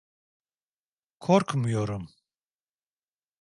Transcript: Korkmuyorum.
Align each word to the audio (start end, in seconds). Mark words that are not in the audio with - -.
Korkmuyorum. 1.19 2.09